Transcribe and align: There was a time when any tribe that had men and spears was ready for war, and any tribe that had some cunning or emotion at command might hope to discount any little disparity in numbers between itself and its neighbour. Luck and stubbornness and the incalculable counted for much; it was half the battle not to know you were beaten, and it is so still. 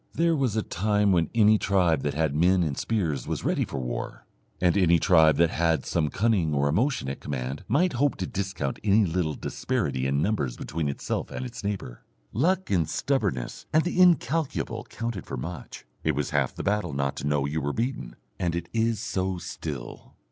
There 0.13 0.35
was 0.35 0.55
a 0.55 0.63
time 0.63 1.11
when 1.11 1.29
any 1.35 1.59
tribe 1.59 2.01
that 2.01 2.15
had 2.15 2.33
men 2.33 2.63
and 2.63 2.75
spears 2.75 3.27
was 3.27 3.43
ready 3.45 3.63
for 3.63 3.77
war, 3.79 4.25
and 4.59 4.75
any 4.75 4.97
tribe 4.97 5.37
that 5.37 5.51
had 5.51 5.85
some 5.85 6.09
cunning 6.09 6.55
or 6.55 6.67
emotion 6.67 7.07
at 7.07 7.19
command 7.19 7.63
might 7.67 7.93
hope 7.93 8.15
to 8.15 8.25
discount 8.25 8.79
any 8.83 9.05
little 9.05 9.35
disparity 9.35 10.07
in 10.07 10.19
numbers 10.19 10.57
between 10.57 10.89
itself 10.89 11.29
and 11.29 11.45
its 11.45 11.63
neighbour. 11.63 12.03
Luck 12.33 12.71
and 12.71 12.89
stubbornness 12.89 13.67
and 13.71 13.83
the 13.83 14.01
incalculable 14.01 14.85
counted 14.89 15.27
for 15.27 15.37
much; 15.37 15.85
it 16.03 16.15
was 16.15 16.31
half 16.31 16.55
the 16.55 16.63
battle 16.63 16.93
not 16.93 17.15
to 17.17 17.27
know 17.27 17.45
you 17.45 17.61
were 17.61 17.71
beaten, 17.71 18.15
and 18.39 18.55
it 18.55 18.69
is 18.73 18.99
so 18.99 19.37
still. 19.37 20.15